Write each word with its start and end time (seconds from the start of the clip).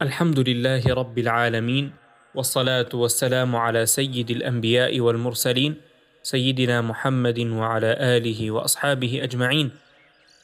الحمد 0.00 0.48
لله 0.48 0.80
رب 0.88 1.18
العالمين 1.18 1.92
والصلاة 2.34 2.88
والسلام 2.94 3.56
على 3.56 3.86
سيد 3.86 4.30
الأنبياء 4.30 5.00
والمرسلين 5.00 5.74
سيدنا 6.22 6.80
محمد 6.80 7.38
وعلى 7.38 7.90
آله 8.16 8.50
وأصحابه 8.50 9.20
أجمعين. 9.22 9.70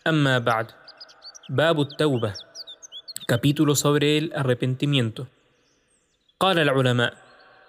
أما 0.06 0.38
بعد 0.38 0.66
باب 1.49 1.81
التوبة 1.81 2.32
capítulo 3.32 3.74
sobre 3.74 4.19
el 4.19 4.32
arrepentimiento. 4.37 5.24
قال 6.41 6.59
العلماء 6.59 7.14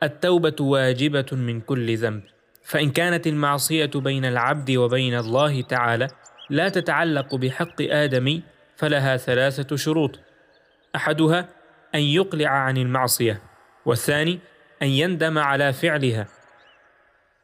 التوبة 0.04 0.56
واجبة 0.60 1.32
من 1.32 1.62
كل 1.62 1.98
ذنب 1.98 2.24
فإن 2.64 2.92
كانت 2.92 3.28
المعصية 3.28 3.92
بين 3.96 4.26
العبد 4.26 4.72
وبين 4.72 5.18
الله 5.18 5.62
تعالى 5.62 6.08
لا 6.50 6.70
تتعلق 6.70 7.36
بحق 7.36 7.82
آدمي 7.82 8.44
فلها 8.76 9.18
ثلاثة 9.18 9.76
شروط. 9.76 10.20
أحدها 10.96 11.57
أن 11.96 12.00
يقلع 12.00 12.50
عن 12.50 12.78
المعصية 12.78 13.42
والثاني 13.86 14.40
أن 14.82 14.88
يندم 14.88 15.38
على 15.38 15.74
فعلها 15.74 16.28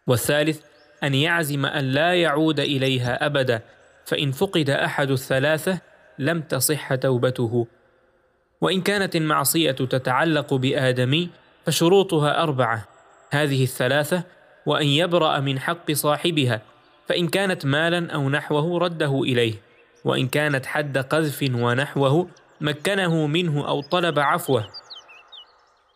والثالث 0.08 0.62
أن 1.04 1.14
يعزم 1.14 1.66
أن 1.66 1.84
لا 1.84 2.14
يعود 2.14 2.60
إليها 2.60 3.26
أبدا 3.26 3.62
فإن 4.06 4.32
فقد 4.32 4.70
أحد 4.70 5.12
الثلاثة 5.12 5.80
لم 6.20 6.42
تصح 6.42 6.96
توبته. 6.96 7.68
وإن 8.62 8.82
كانت 8.82 9.16
المعصية 9.16 9.72
تتعلق 9.72 10.54
بآدمي 10.54 11.30
فشروطها 11.66 12.44
أربعة 12.44 12.88
هذه 13.32 13.64
الثلاثة 13.64 14.24
وأن 14.66 14.88
يبرأ 14.88 15.40
من 15.40 15.60
حق 15.60 15.92
صاحبها 15.92 16.62
فإن 17.08 17.28
كانت 17.28 17.66
مالا 17.66 18.14
أو 18.14 18.30
نحوه 18.30 18.80
رده 18.80 19.22
إليه 19.22 19.54
وإن 20.06 20.28
كانت 20.28 20.66
حد 20.66 20.98
قذف 20.98 21.50
ونحوه 21.56 22.28
مكنه 22.62 23.28
منه 23.28 23.68
أو 23.68 23.82
طلب 23.82 24.20
عفوه 24.20 24.68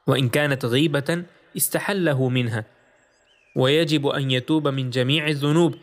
وإن 0.08 0.30
كانت 0.30 0.66
غيبة 0.66 1.24
استحله 1.58 2.30
منها. 2.30 2.66
ويجب 3.56 4.08
أن 4.08 4.32
يتوب 4.32 4.68
من 4.68 4.90
جميع 4.90 5.28
الذنوب 5.28 5.76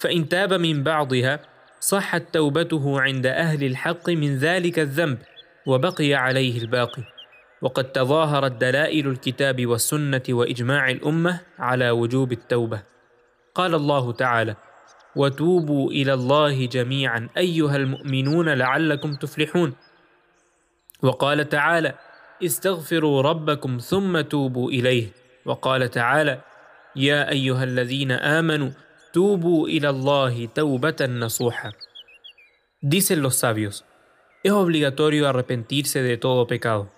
فإن 0.00 0.28
تاب 0.28 0.52
من 0.52 0.82
بعضها 0.82 1.40
صحت 1.80 2.22
توبته 2.32 3.00
عند 3.00 3.26
أهل 3.26 3.64
الحق 3.64 4.10
من 4.10 4.38
ذلك 4.38 4.78
الذنب 4.78 5.18
وبقي 5.66 6.14
عليه 6.14 6.60
الباقي. 6.60 7.02
وقد 7.62 7.92
تظاهرت 7.92 8.52
دلائل 8.52 9.08
الكتاب 9.08 9.66
والسنة 9.66 10.22
وإجماع 10.28 10.90
الأمة 10.90 11.40
على 11.58 11.90
وجوب 11.90 12.32
التوبة. 12.32 12.82
قال 13.54 13.74
الله 13.74 14.12
تعالى 14.12 14.56
وتوبوا 15.16 15.90
إلى 15.90 16.14
الله 16.14 16.66
جميعا 16.66 17.28
أيها 17.36 17.76
المؤمنون 17.76 18.48
لعلكم 18.48 19.14
تفلحون 19.14 19.74
وقال 21.01 21.49
تعالى 21.49 21.93
استغفروا 22.43 23.21
ربكم 23.21 23.77
ثم 23.77 24.21
توبوا 24.21 24.71
إليه 24.71 25.09
وقال 25.45 25.89
تعالى 25.91 26.41
يا 26.95 27.29
أيها 27.29 27.63
الذين 27.63 28.11
آمنوا 28.11 28.69
توبوا 29.13 29.67
إلى 29.67 29.89
الله 29.89 30.45
توبة 30.45 30.95
نصوحا 31.01 31.71
Dicen 32.79 33.23
los 33.23 33.37
sabios, 33.37 33.85
es 34.43 34.51
obligatorio 34.51 35.27
arrepentirse 35.27 36.03
de 36.03 36.17
todo 36.17 36.45
pecado, 36.45 36.91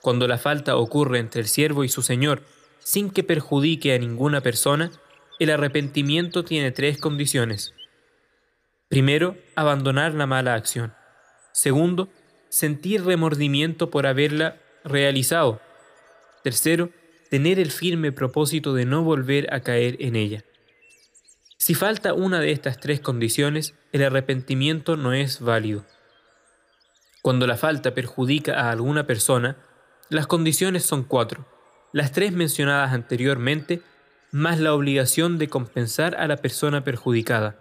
cuando 0.00 0.26
la 0.26 0.38
falta 0.38 0.76
ocurre 0.76 1.18
entre 1.18 1.42
el 1.42 1.46
siervo 1.46 1.84
y 1.84 1.90
su 1.90 2.00
señor, 2.00 2.42
sin 2.78 3.10
que 3.10 3.22
perjudique 3.22 3.94
a 3.94 3.98
ninguna 3.98 4.40
persona, 4.40 4.90
el 5.38 5.50
arrepentimiento 5.50 6.42
tiene 6.42 6.70
tres 6.70 6.98
condiciones. 6.98 7.74
Primero, 8.88 9.36
abandonar 9.56 10.14
la 10.14 10.26
mala 10.26 10.54
acción. 10.54 10.94
Segundo, 11.52 12.08
sentir 12.51 13.05
remordimiento 13.05 13.89
por 13.89 14.05
haberla 14.05 14.57
realizado. 14.83 15.61
Tercero, 16.43 16.89
tener 17.29 17.59
el 17.59 17.71
firme 17.71 18.11
propósito 18.11 18.73
de 18.73 18.83
no 18.83 19.03
volver 19.03 19.51
a 19.53 19.61
caer 19.61 19.95
en 19.99 20.17
ella. 20.17 20.43
Si 21.57 21.75
falta 21.75 22.13
una 22.13 22.41
de 22.41 22.51
estas 22.51 22.79
tres 22.79 22.99
condiciones, 22.99 23.73
el 23.93 24.03
arrepentimiento 24.03 24.97
no 24.97 25.13
es 25.13 25.39
válido. 25.39 25.85
Cuando 27.21 27.47
la 27.47 27.55
falta 27.55 27.93
perjudica 27.93 28.59
a 28.59 28.71
alguna 28.71 29.07
persona, 29.07 29.55
las 30.09 30.27
condiciones 30.27 30.83
son 30.83 31.03
cuatro, 31.03 31.47
las 31.93 32.11
tres 32.11 32.33
mencionadas 32.33 32.91
anteriormente, 32.91 33.81
más 34.31 34.59
la 34.59 34.73
obligación 34.73 35.37
de 35.37 35.47
compensar 35.47 36.15
a 36.15 36.27
la 36.27 36.37
persona 36.37 36.83
perjudicada. 36.83 37.57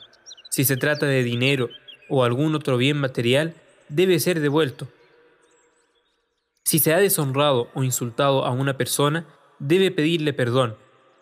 Si 0.48 0.64
se 0.64 0.76
trata 0.76 1.06
de 1.06 1.22
dinero 1.22 1.68
o 2.08 2.24
algún 2.24 2.56
otro 2.56 2.76
bien 2.76 2.96
material, 2.96 3.54
debe 3.90 4.18
ser 4.20 4.40
devuelto. 4.40 4.88
Si 6.64 6.78
se 6.78 6.94
ha 6.94 6.98
deshonrado 6.98 7.68
o 7.74 7.82
insultado 7.82 8.44
a 8.44 8.50
una 8.50 8.76
persona, 8.76 9.26
debe 9.58 9.90
pedirle 9.90 10.32
perdón, 10.32 10.76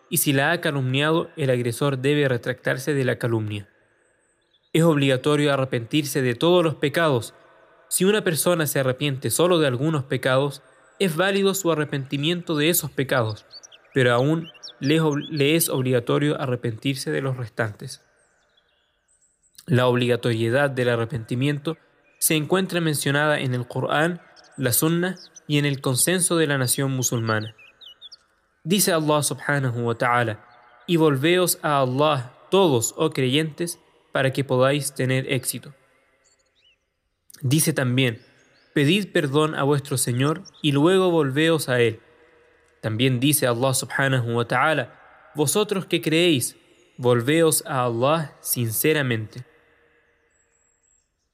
y 0.09 0.17
si 0.17 0.33
la 0.33 0.51
ha 0.51 0.61
calumniado, 0.61 1.29
el 1.35 1.49
agresor 1.49 1.99
debe 1.99 2.27
retractarse 2.27 2.93
de 2.93 3.05
la 3.05 3.17
calumnia. 3.17 3.67
Es 4.73 4.83
obligatorio 4.83 5.53
arrepentirse 5.53 6.21
de 6.21 6.35
todos 6.35 6.63
los 6.63 6.75
pecados. 6.75 7.33
Si 7.89 8.05
una 8.05 8.23
persona 8.23 8.67
se 8.67 8.79
arrepiente 8.79 9.29
solo 9.29 9.59
de 9.59 9.67
algunos 9.67 10.03
pecados, 10.03 10.61
es 10.99 11.15
válido 11.15 11.53
su 11.53 11.71
arrepentimiento 11.71 12.55
de 12.55 12.69
esos 12.69 12.91
pecados, 12.91 13.45
pero 13.93 14.13
aún 14.13 14.49
le, 14.79 15.55
es 15.55 15.69
obligatorio 15.69 16.39
arrepentirse 16.39 17.11
de 17.11 17.21
los 17.21 17.37
restantes. 17.37 18.01
La 19.65 19.87
obligatoriedad 19.87 20.69
del 20.69 20.89
arrepentimiento 20.89 21.77
se 22.19 22.35
encuentra 22.35 22.81
mencionada 22.81 23.39
en 23.39 23.55
el 23.55 23.67
Corán, 23.67 24.21
la 24.57 24.73
Sunna 24.73 25.17
y 25.47 25.57
en 25.57 25.65
el 25.65 25.81
consenso 25.81 26.37
de 26.37 26.47
la 26.47 26.57
nación 26.57 26.91
musulmana. 26.91 27.55
Dice 28.63 28.91
Allah 28.91 29.23
subhanahu 29.23 29.87
wa 29.87 29.97
ta'ala, 29.97 30.45
y 30.85 30.97
volveos 30.97 31.59
a 31.61 31.79
Allah 31.79 32.33
todos, 32.51 32.93
oh 32.97 33.11
creyentes, 33.11 33.79
para 34.11 34.33
que 34.33 34.43
podáis 34.43 34.93
tener 34.93 35.31
éxito. 35.31 35.73
Dice 37.41 37.73
también, 37.73 38.21
pedid 38.73 39.11
perdón 39.11 39.55
a 39.55 39.63
vuestro 39.63 39.97
Señor 39.97 40.43
y 40.61 40.71
luego 40.71 41.09
volveos 41.09 41.69
a 41.69 41.79
Él. 41.79 42.01
También 42.81 43.19
dice 43.19 43.47
Allah 43.47 43.73
subhanahu 43.73 44.35
wa 44.35 44.45
ta'ala, 44.45 44.99
vosotros 45.35 45.85
que 45.85 46.01
creéis, 46.01 46.57
volveos 46.97 47.63
a 47.65 47.83
Allah 47.85 48.35
sinceramente. 48.41 49.45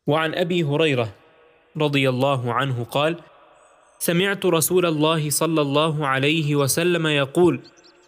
وعن 0.07 0.33
أبي 0.33 0.63
هريرة 0.63 1.13
رضي 1.77 2.09
الله 2.09 2.53
عنه 2.53 2.83
قال 2.83 3.17
سمعت 3.99 4.45
رسول 4.45 4.85
الله 4.85 5.29
صلى 5.29 5.61
الله 5.61 6.07
عليه 6.07 6.55
وسلم 6.55 7.07
يقول 7.07 7.59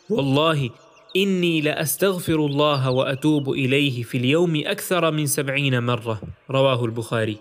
والله 0.10 0.70
إني 1.16 1.62
لأستغفر 1.62 2.36
الله 2.36 2.92
وأتوب 2.92 3.50
إليه 3.50 4.04
في 4.04 4.18
اليوم 4.18 4.62
أكثر 4.66 5.12
من 5.12 5.26
سبعين 5.26 5.84
مرة. 5.84 6.22
رواه 6.52 6.86
البخاري. 6.86 7.38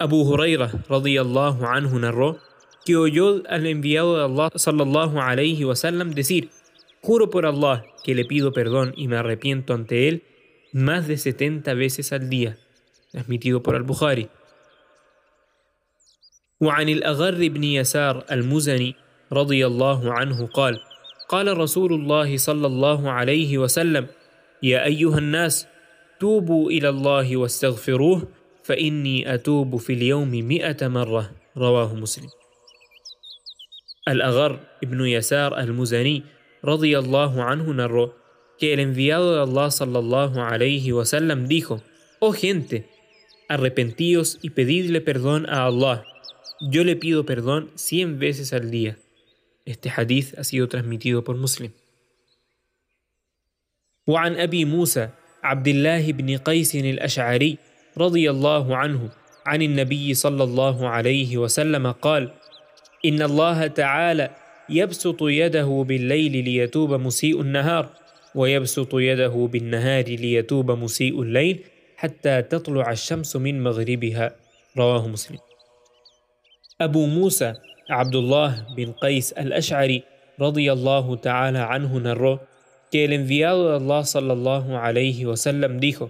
أبو 0.00 0.34
هريرة 0.34 0.70
رضي 0.90 1.20
الله 1.20 1.66
عنه 1.66 1.98
narró 1.98 2.38
que 2.84 2.96
oyó 2.96 3.42
al 3.48 3.66
enviado 3.66 4.18
de 4.18 4.24
Allah 4.24 4.50
صلى 4.56 4.82
الله 4.82 5.22
عليه 5.22 5.64
وسلم 5.64 6.14
decir 6.14 6.50
juro 7.00 7.30
por 7.30 7.46
Allah 7.46 7.84
que 8.04 8.14
le 8.14 8.24
pido 8.24 8.52
perdón 8.52 8.92
y 8.96 9.08
me 9.08 9.16
arrepiento 9.16 9.72
ante 9.72 10.08
él 10.08 10.22
más 10.72 11.06
de 11.06 11.16
70 11.16 11.74
veces 11.74 12.12
al 12.12 12.28
día 12.28 12.58
transmitido 13.14 13.62
por 13.62 13.76
al-Bukhari. 13.76 14.28
وعن 16.60 16.88
الأغر 16.88 17.48
بن 17.48 17.64
يسار 17.64 18.24
المزني 18.30 18.94
رضي 19.32 19.66
الله 19.66 20.12
عنه 20.12 20.46
قال 20.46 20.80
قال 21.28 21.58
رسول 21.58 21.92
الله 21.92 22.36
صلى 22.36 22.66
الله 22.66 23.10
عليه 23.10 23.58
وسلم 23.58 24.06
يا 24.62 24.84
أيها 24.84 25.18
الناس 25.18 25.66
توبوا 26.20 26.70
إلى 26.70 26.88
الله 26.88 27.36
واستغفروه 27.36 28.28
فإني 28.64 29.34
أتوب 29.34 29.76
في 29.76 29.92
اليوم 29.92 30.30
مئة 30.30 30.88
مرة 30.88 31.30
رواه 31.56 31.94
مسلم 31.94 32.28
الأغر 34.08 34.60
ابن 34.84 35.06
يسار 35.06 35.58
المزني 35.58 36.22
رضي 36.64 36.98
الله 36.98 37.42
عنه 37.42 37.74
narró 37.74 38.14
que 38.58 38.72
el 38.72 38.80
enviado 38.80 39.34
de 39.34 39.42
Allah 39.42 39.70
sallallahu 39.70 40.40
alayhi 40.40 40.92
wasallam 40.92 41.46
dijo, 41.48 41.82
Oh 42.20 42.32
gente, 42.32 42.93
arrepentíos 43.48 44.38
y 44.42 44.50
pedidle 44.50 45.00
perdón 45.00 45.46
a 45.48 45.66
Allah. 45.66 46.04
Yo 46.60 46.84
le 46.84 46.96
pido 46.96 47.26
perdón 47.26 47.70
cien 47.74 48.18
veces 48.18 48.52
al 48.52 48.70
día. 48.70 48.96
Este 49.64 49.90
hadith 49.90 50.38
ha 50.38 50.44
sido 50.44 50.68
transmitido 50.68 51.24
por 51.24 51.36
Muslim. 51.36 51.72
وعن 54.06 54.36
أبي 54.36 54.64
موسى 54.64 55.08
عبد 55.42 55.68
الله 55.68 56.12
بن 56.12 56.36
قيس 56.36 56.74
الأشعري 56.76 57.58
رضي 57.96 58.30
الله 58.30 58.76
عنه 58.76 59.10
عن 59.46 59.62
النبي 59.62 60.14
صلى 60.14 60.44
الله 60.44 60.88
عليه 60.88 61.36
وسلم 61.38 61.92
قال 61.92 62.30
إن 63.04 63.22
الله 63.22 63.66
تعالى 63.66 64.30
يبسط 64.68 65.22
يده 65.22 65.84
بالليل 65.88 66.44
ليتوب 66.44 66.94
مسيء 66.94 67.40
النهار 67.40 67.88
ويبسط 68.34 68.94
يده 68.94 69.48
بالنهار 69.52 70.04
ليتوب 70.04 70.70
مسيء 70.70 71.22
الليل 71.22 71.64
حتى 72.03 72.41
تطلع 72.41 72.91
الشمس 72.91 73.35
من 73.35 73.63
مغربها 73.63 74.35
رواه 74.77 75.07
مسلم 75.07 75.39
Abu 76.79 77.07
Musa, 77.07 77.59
Abdullah 77.89 78.63
bin 78.71 78.95
Qais 78.95 79.35
al-Ash'ari 79.35 80.07
radiyallahu 80.39 81.19
ta'ala 81.19 81.67
anhu 81.67 81.99
narró 81.99 82.39
que 82.89 83.03
el 83.03 83.11
enviado 83.11 83.67
de 83.67 83.83
Allah 83.83 84.05
sallallahu 84.05 84.79
alayhi 84.79 85.25
wasallam 85.25 85.81
dijo: 85.83 86.09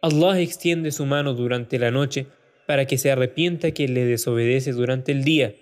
Allah 0.00 0.38
extiende 0.38 0.92
su 0.92 1.04
mano 1.04 1.34
durante 1.34 1.80
la 1.80 1.90
noche 1.90 2.26
para 2.66 2.86
que 2.86 2.96
se 2.96 3.10
arrepienta 3.10 3.72
quien 3.72 3.94
le 3.94 4.04
desobedece 4.04 4.70
durante 4.70 5.10
el 5.10 5.24
día, 5.24 5.52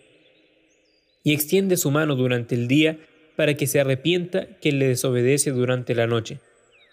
y 1.25 1.33
extiende 1.33 1.79
su 1.79 1.91
mano 1.91 2.15
durante 2.15 2.55
el 2.55 2.69
día 2.69 2.99
para 3.37 3.55
que 3.55 3.67
se 3.67 3.81
arrepienta 3.81 4.49
quien 4.61 4.79
le 4.79 4.89
desobedece 4.89 5.51
durante 5.51 5.95
la 5.95 6.07
noche. 6.07 6.41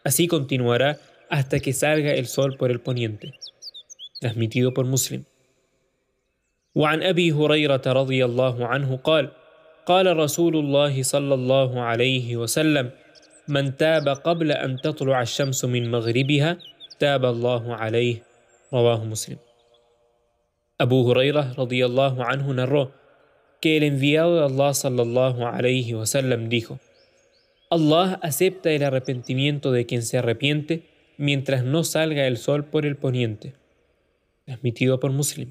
Así 0.05 0.29
continuará 0.29 0.97
hasta 1.32 1.60
que 1.60 1.72
salga 1.72 2.12
el 2.12 2.26
sol 2.26 2.58
por 2.58 2.70
el 2.70 2.80
poniente. 2.80 3.32
Transmitido 4.20 4.74
por 4.74 4.84
Muslim. 4.84 5.24
وعن 6.74 7.02
أبي 7.02 7.32
هريرة 7.32 7.82
رضي 7.86 8.24
الله 8.24 8.66
عنه 8.66 8.96
قال 8.96 9.32
قال 9.86 10.16
رسول 10.16 10.56
الله 10.56 11.02
صلى 11.02 11.34
الله 11.34 11.80
عليه 11.80 12.36
وسلم 12.36 12.90
من 13.48 13.76
تاب 13.76 14.08
قبل 14.08 14.52
أن 14.52 14.80
تطلع 14.80 15.22
الشمس 15.22 15.64
من 15.64 15.90
مغربها 15.90 16.58
تاب 16.98 17.24
الله 17.24 17.74
عليه 17.74 18.22
رواه 18.72 19.04
مسلم 19.04 19.36
أبو 20.80 21.12
هريرة 21.12 21.54
رضي 21.58 21.84
الله 21.84 22.24
عنه 22.24 22.52
narró 22.52 22.92
que 23.60 23.76
el 23.76 23.82
enviado 23.84 24.40
de 24.40 24.44
Allah 24.48 24.72
صلى 24.72 25.02
الله 25.02 25.46
عليه 25.46 25.94
وسلم 25.94 26.48
dijo 26.48 26.78
Allah 27.70 28.18
acepta 28.22 28.70
el 28.70 28.82
arrepentimiento 28.82 29.72
de 29.72 29.84
quien 29.84 30.02
se 30.02 30.16
arrepiente 30.16 30.91
mientras 31.18 31.64
no 31.64 31.84
salga 31.84 32.26
el 32.26 32.36
sol 32.36 32.64
por 32.64 32.86
el 32.86 32.96
poniente. 32.96 33.54
Transmitido 34.44 34.98
por 35.00 35.12
Muslim. 35.12 35.50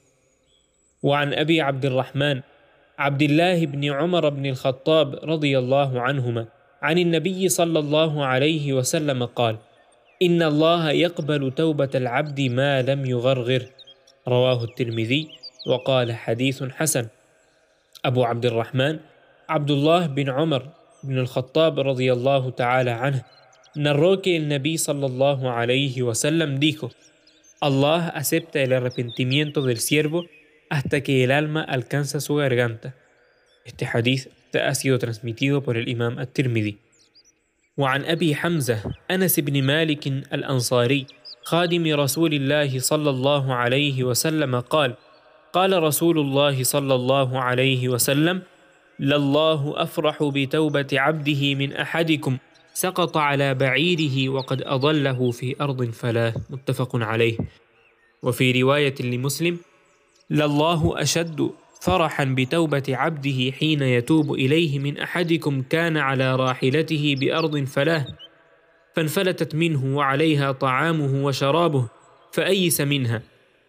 وعن 1.03 1.33
أبي 1.33 1.61
عبد 1.61 1.85
الرحمن 1.85 2.41
عبد 2.97 3.21
الله 3.21 3.65
بن 3.65 3.93
عمر 3.93 4.29
بن 4.29 4.45
الخطاب 4.45 5.19
رضي 5.23 5.57
الله 5.57 6.01
عنهما 6.01 6.45
عن 6.81 6.97
النبي 6.97 7.49
صلى 7.49 7.79
الله 7.79 8.25
عليه 8.25 8.73
وسلم 8.73 9.25
قال 9.25 9.57
إن 10.21 10.41
الله 10.41 10.91
يقبل 10.91 11.51
توبة 11.51 11.89
العبد 11.95 12.41
ما 12.41 12.81
لم 12.81 13.05
يغرغر 13.05 13.65
رواه 14.27 14.63
الترمذي 14.63 15.27
وقال 15.67 16.13
حديث 16.13 16.63
حسن 16.63 17.07
أبو 18.05 18.23
عبد 18.23 18.45
الرحمن 18.45 18.99
عبد 19.49 19.71
الله 19.71 20.07
بن 20.07 20.29
عمر 20.29 20.69
بن 21.03 21.17
الخطاب 21.17 21.79
رضي 21.79 22.13
الله 22.13 22.49
تعالى 22.49 22.91
عنه 22.91 23.23
narró 23.75 24.21
que 24.21 24.35
el 24.35 24.47
Nabi 24.47 24.77
sallallahu 24.77 25.49
alayhi 25.49 26.01
wasallam 26.01 26.59
dijo: 26.59 26.91
Allah 27.59 28.09
acepta 28.09 28.61
el 28.61 28.73
arrepentimiento 28.73 29.61
del 29.61 29.79
siervo 29.79 30.25
hasta 30.69 31.01
que 31.01 31.23
el 31.23 31.31
alma 31.31 31.61
alcanza 31.61 32.19
su 32.19 32.35
garganta. 32.35 32.95
Este 33.65 33.85
hadith 33.85 34.27
ha 34.53 34.73
sido 34.75 34.97
transmitido 34.99 35.61
por 35.61 35.77
el 35.77 35.87
Imam 35.87 36.17
at-Tirmidhi. 36.19 36.77
وعن 37.77 38.05
أبي 38.05 38.35
حمزة 38.35 38.83
أنس 39.11 39.39
بن 39.39 39.63
مالك 39.63 40.07
الأنصاري 40.07 41.07
خادم 41.43 41.93
رسول 41.95 42.33
الله 42.33 42.79
صلى 42.79 43.09
الله 43.09 43.53
عليه 43.53 44.03
وسلم 44.03 44.59
قال 44.59 44.95
قال 45.53 45.83
رسول 45.83 46.19
الله 46.19 46.63
صلى 46.63 46.95
الله 46.95 47.39
عليه 47.39 47.89
وسلم 47.89 48.41
لله 48.99 49.73
أفرح 49.81 50.23
بتوبة 50.23 50.87
عبده 50.93 51.55
من 51.55 51.73
أحدكم 51.73 52.37
سقط 52.73 53.17
على 53.17 53.53
بعيره 53.53 54.29
وقد 54.29 54.61
أضله 54.61 55.31
في 55.31 55.55
أرض 55.61 55.89
فلا 55.89 56.33
متفق 56.49 56.95
عليه. 56.95 57.37
وفي 58.23 58.61
رواية 58.61 58.95
لمسلم 58.99 59.57
لله 60.29 61.01
أشد 61.01 61.51
فرحا 61.81 62.23
بتوبة 62.23 62.83
عبده 62.89 63.51
حين 63.51 63.81
يتوب 63.81 64.33
إليه 64.33 64.79
من 64.79 64.97
أحدكم 64.97 65.61
كان 65.61 65.97
على 65.97 66.35
راحلته 66.35 67.15
بأرض 67.19 67.63
فلاه 67.63 68.05
فانفلتت 68.95 69.55
منه 69.55 69.97
وعليها 69.97 70.51
طعامه 70.51 71.25
وشرابه 71.25 71.87
فأيس 72.31 72.81
منها 72.81 73.21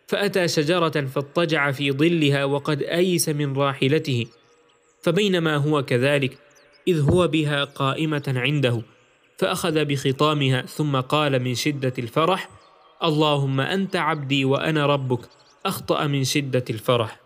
فأتى 0.07 0.49
شجرة 0.49 1.07
فاضطجع 1.07 1.71
في 1.71 1.93
ظلها 1.93 2.45
وقد 2.45 2.83
أيس 2.83 3.29
من 3.29 3.57
راحلته 3.57 4.27
فبينما 5.03 5.57
هو 5.57 5.83
كذلك 5.83 6.39
إذ 6.88 7.00
هو 7.00 7.29
بها 7.29 7.64
قائمة 7.64 8.23
عنده 8.37 8.82
فأخذ 9.38 9.84
بخطامها 9.84 10.62
ثم 10.62 11.00
قال 11.00 11.43
من 11.43 11.55
شدة 11.55 11.93
الفرح 11.99 12.49
اللهم 13.05 13.61
أنت 13.61 13.96
عبدي 13.96 14.44
وأنا 14.44 14.87
ربك 14.87 15.20
أخطأ 15.67 16.06
من 16.06 16.25
شدة 16.25 16.64
الفرح 16.70 17.20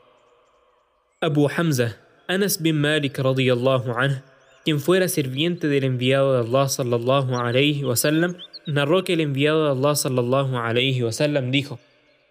أبو 1.23 1.49
حمزة 1.49 1.97
أنس 2.31 2.57
بن 2.57 2.73
مالك 2.73 3.21
رضي 3.21 3.53
الله 3.53 3.95
عنه 3.95 4.23
quien 4.67 4.81
fuera 4.81 5.07
sirviente 5.07 5.69
del 5.69 5.85
enviado 5.85 6.35
de 6.35 6.41
Allah 6.41 6.69
sallallahu 6.69 7.37
alayhi 7.37 7.85
wasallam, 7.85 8.37
narró 8.67 9.05
que 9.05 9.13
el 9.13 9.21
enviado 9.21 9.65
de 9.65 9.71
Allah 9.71 9.95
sallallahu 9.95 10.57
alayhi 10.57 11.05
wasallam 11.05 11.53
dijo: 11.53 11.79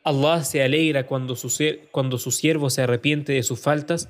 Allah 0.03 0.43
se 0.43 0.61
alegra 0.61 1.07
cuando 1.07 1.37
su, 1.37 1.47
cuando 1.91 2.17
su 2.17 2.31
siervo 2.31 2.69
se 2.69 2.81
arrepiente 2.81 3.31
de 3.31 3.41
sus 3.41 3.61
faltas, 3.61 4.09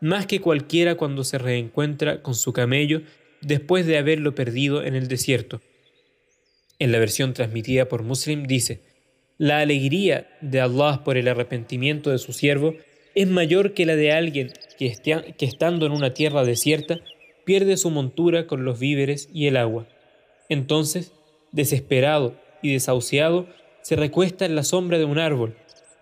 más 0.00 0.26
que 0.26 0.40
cualquiera 0.40 0.96
cuando 0.96 1.24
se 1.24 1.38
reencuentra 1.38 2.22
con 2.22 2.34
su 2.34 2.52
camello 2.52 3.02
después 3.40 3.86
de 3.86 3.98
haberlo 3.98 4.34
perdido 4.34 4.82
en 4.82 4.94
el 4.94 5.08
desierto. 5.08 5.60
En 6.78 6.92
la 6.92 6.98
versión 6.98 7.34
transmitida 7.34 7.86
por 7.88 8.02
Muslim 8.02 8.44
dice, 8.44 8.80
la 9.38 9.60
alegría 9.60 10.28
de 10.40 10.60
Allah 10.60 11.02
por 11.04 11.16
el 11.16 11.28
arrepentimiento 11.28 12.10
de 12.10 12.18
su 12.18 12.32
siervo 12.32 12.74
es 13.14 13.26
mayor 13.26 13.74
que 13.74 13.86
la 13.86 13.96
de 13.96 14.12
alguien 14.12 14.52
que, 14.78 14.94
que 15.36 15.44
estando 15.46 15.86
en 15.86 15.92
una 15.92 16.14
tierra 16.14 16.44
desierta 16.44 17.00
pierde 17.44 17.76
su 17.76 17.90
montura 17.90 18.46
con 18.46 18.64
los 18.64 18.78
víveres 18.78 19.28
y 19.32 19.46
el 19.46 19.56
agua. 19.56 19.86
Entonces, 20.48 21.12
desesperado 21.52 22.36
y 22.62 22.72
desahuciado, 22.72 23.46
se 23.82 23.96
recuesta 23.96 24.44
en 24.44 24.54
la 24.54 24.62
sombra 24.62 24.98
de 24.98 25.04
un 25.04 25.18
árbol, 25.18 25.56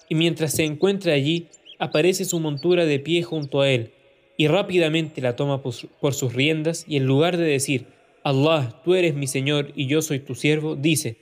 y 0.09 0.15
mientras 0.15 0.53
se 0.53 0.65
encuentra 0.65 1.13
allí, 1.13 1.49
aparece 1.79 2.25
su 2.25 2.41
montura 2.41 2.85
de 2.85 2.99
pie 2.99 3.23
junto 3.23 3.61
a 3.61 3.71
él, 3.71 3.93
y 4.37 4.47
rápidamente 4.49 5.21
la 5.21 5.37
toma 5.37 5.63
por 5.63 6.15
sus 6.15 6.33
riendas, 6.33 6.85
y 6.87 6.97
en 6.97 7.07
lugar 7.07 7.37
de 7.37 7.45
decir, 7.45 7.87
Allah, 8.23 8.81
tú 8.85 8.95
eres 8.95 9.15
mi 9.15 9.27
Señor 9.27 9.73
y 9.75 9.87
yo 9.87 10.03
soy 10.03 10.21
tu 10.21 10.35
siervo, 10.35 10.77
dice, 10.77 11.17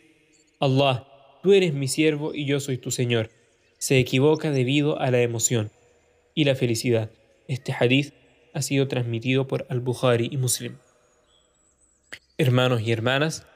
Allah, 0.59 1.07
tú 1.43 1.53
eres 1.53 1.73
mi 1.73 1.89
siervo 1.89 2.35
y 2.35 2.47
yo 2.47 2.59
soy 2.59 2.79
tu 2.79 2.91
Señor. 2.91 3.31
Se 3.79 3.99
equivoca 3.99 4.51
debido 4.51 4.99
a 4.99 5.11
la 5.11 5.21
emoción 5.21 5.71
y 6.35 6.45
la 6.45 6.55
felicidad. 6.55 7.11
Este 7.47 7.73
hadith 7.73 8.13
ha 8.55 8.63
sido 8.63 8.89
transmitido 8.89 9.47
por 9.47 9.67
Al-Bukhari 9.69 10.29
y 10.33 10.37
Muslim. 10.37 10.79
Hermanos 12.39 12.81
y 12.83 12.91
hermanas, 12.91 13.47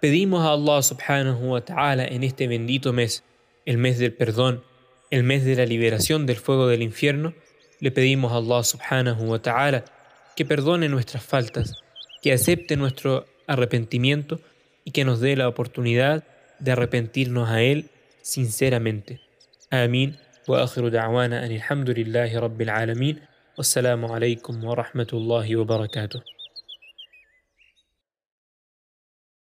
pedimos 0.00 0.44
a 0.44 0.52
Allah 0.52 0.82
subhanahu 0.82 1.52
wa 1.52 1.64
ta'ala 1.64 2.06
en 2.06 2.24
este 2.24 2.48
bendito 2.48 2.92
mes, 2.92 3.22
el 3.66 3.78
mes 3.78 3.98
del 3.98 4.14
perdón, 4.14 4.64
el 5.09 5.23
mes 5.23 5.43
de 5.45 5.55
la 5.55 5.65
liberación 5.65 6.25
del 6.25 6.37
fuego 6.37 6.67
del 6.67 6.81
infierno, 6.81 7.33
le 7.79 7.91
pedimos 7.91 8.31
a 8.31 8.37
Allah 8.37 8.63
subhanahu 8.63 9.23
wa 9.23 9.39
ta'ala 9.39 9.85
que 10.35 10.45
perdone 10.45 10.87
nuestras 10.89 11.23
faltas, 11.23 11.75
que 12.21 12.33
acepte 12.33 12.77
nuestro 12.77 13.25
arrepentimiento 13.47 14.39
y 14.85 14.91
que 14.91 15.05
nos 15.05 15.19
dé 15.19 15.35
la 15.35 15.47
oportunidad 15.47 16.23
de 16.59 16.71
arrepentirnos 16.71 17.49
a 17.49 17.61
Él 17.61 17.89
sinceramente. 18.21 19.19
Amén. 19.69 20.17
وآخر 20.47 20.87
دعوانا 20.87 21.45
أن 21.45 21.51
الحمد 21.51 21.89
لله 21.89 22.39
رب 22.39 22.61
العالمين 22.61 23.19
والسلام 23.57 24.05
عليكم 24.05 24.63
ورحمة 24.63 25.07
الله 25.13 25.55
وبركاته 25.55 26.21